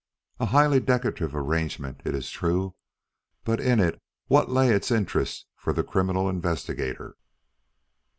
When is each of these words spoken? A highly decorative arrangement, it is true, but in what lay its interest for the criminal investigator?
A 0.39 0.47
highly 0.47 0.79
decorative 0.79 1.35
arrangement, 1.35 2.01
it 2.05 2.15
is 2.15 2.31
true, 2.31 2.73
but 3.43 3.59
in 3.59 3.99
what 4.25 4.49
lay 4.49 4.71
its 4.71 4.89
interest 4.89 5.45
for 5.55 5.73
the 5.73 5.83
criminal 5.83 6.27
investigator? 6.27 7.17